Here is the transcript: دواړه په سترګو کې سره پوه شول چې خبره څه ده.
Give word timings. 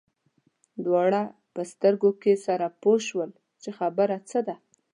دواړه 0.85 1.21
په 1.53 1.61
سترګو 1.71 2.09
کې 2.21 2.33
سره 2.45 2.65
پوه 2.81 2.97
شول 3.07 3.29
چې 3.61 3.69
خبره 3.79 4.17
څه 4.29 4.39
ده. 4.47 4.55